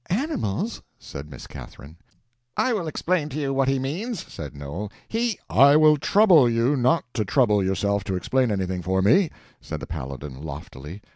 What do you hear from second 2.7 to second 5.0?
will explain to you what he means," said Noel.